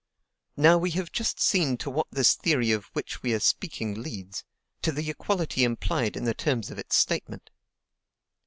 [0.57, 4.43] Now, we have just seen to what this theory of which we are speaking leads,
[4.81, 7.51] to the equality implied in the terms of its statement.